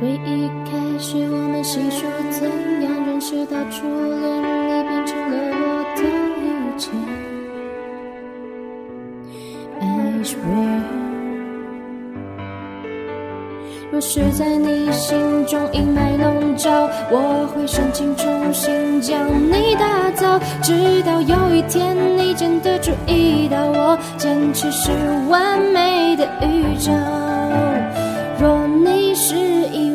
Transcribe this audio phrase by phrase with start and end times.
[0.00, 2.48] 回忆开始，我们细说怎
[2.82, 6.00] 样认识到初恋，你变成了我的
[6.40, 6.44] 一
[6.78, 6.90] 切。
[9.78, 9.84] I
[10.24, 10.80] swear，
[13.92, 24.90] 若是在你心中阴霾笼罩，我会深情重新将你打造，直到有一天你真的注意到我，坚持是
[25.28, 26.90] 完美的预兆。
[28.40, 29.89] 若你是一，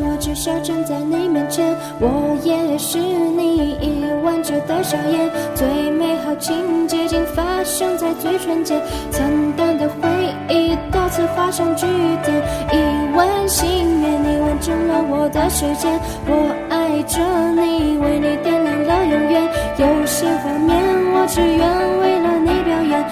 [0.45, 5.27] 我至少站在你面前，我也是你遗忘着的笑颜。
[5.55, 9.25] 最美好情节竟发生在嘴唇间，惨
[9.57, 10.07] 淡的回
[10.49, 11.87] 忆到此画上句
[12.23, 12.43] 点。
[12.71, 17.19] 一吻心愿，你完成了我的时间，我爱着
[17.59, 19.49] 你，为你点亮了永远。
[19.77, 20.77] 有些画面，
[21.11, 21.57] 我只愿
[22.01, 23.04] 为了你表演，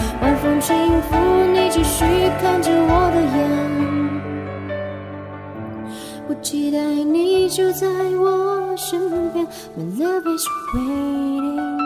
[7.56, 7.88] 就在
[8.18, 9.00] 我身
[9.32, 9.46] 边
[9.78, 11.78] ，My love is waiting，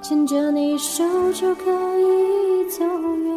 [0.00, 1.64] 牵着你手就可
[1.98, 3.32] 以走远。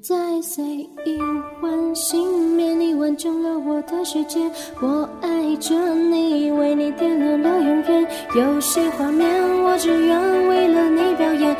[0.00, 1.18] 再在一
[1.60, 4.38] 晚醒眠，你完成了我的世界，
[4.80, 8.06] 我爱着你，为你点亮了永远。
[8.36, 9.28] 有些画面，
[9.64, 11.56] 我只愿为了你表演，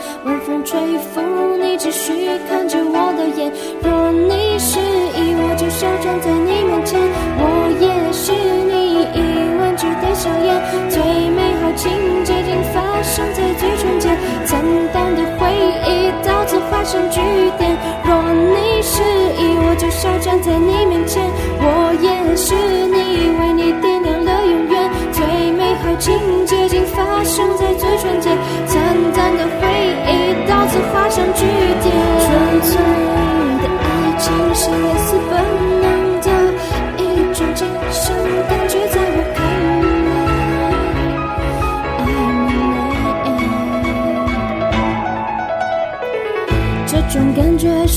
[13.19, 14.17] 站在嘴唇间，
[14.47, 15.51] 简单的回
[15.91, 17.19] 忆到此画上句
[17.59, 17.77] 点。
[18.05, 19.03] 若你示
[19.37, 21.21] 意，我就少站在你面前，
[21.59, 22.55] 我也是
[22.87, 22.97] 你，
[23.41, 24.89] 为你点亮了永远。
[25.11, 26.55] 最美好情节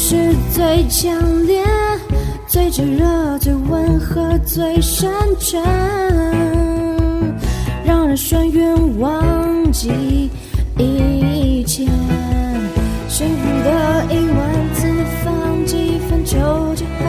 [0.04, 0.16] 是
[0.52, 1.64] 最强烈、
[2.48, 5.62] 最炙热、最温和、最深沉，
[7.86, 10.32] 让人眩晕忘记
[10.76, 11.86] 一切。
[13.08, 14.88] 幸福的一万次
[15.24, 16.36] 放几分酒
[16.76, 17.00] 之后，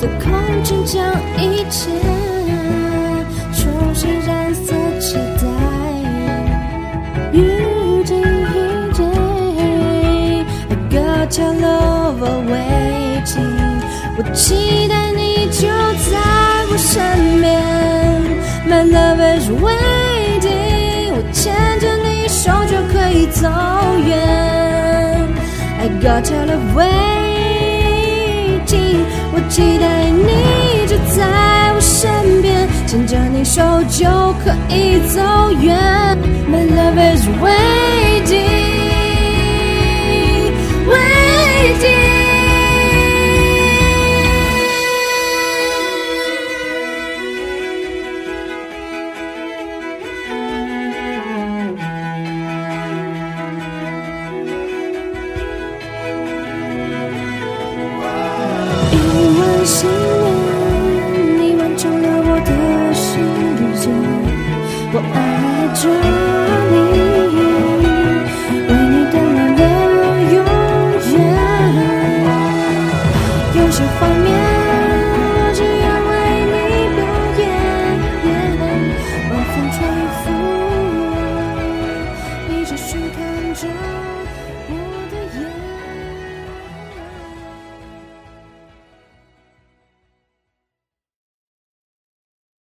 [0.00, 0.32] 的空
[0.64, 1.04] 间将
[1.38, 1.90] 一切
[14.18, 16.16] 我期待你就在
[16.70, 17.60] 我身边
[18.66, 23.46] ，My love is waiting，我牵着你手就可以走
[24.06, 24.16] 远。
[25.78, 26.96] I got your love waiting，
[29.34, 31.20] 我期待你就在
[31.74, 33.60] 我身边，牵着你手
[33.90, 35.20] 就可以走
[35.60, 35.76] 远。
[36.48, 37.75] My love is waiting，waiting。